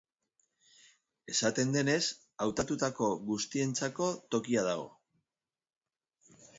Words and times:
Esaten 1.33 1.75
denez, 1.75 1.99
hautatutako 2.47 3.13
guztientzako 3.31 4.11
tokia 4.37 4.69
dago. 4.73 4.93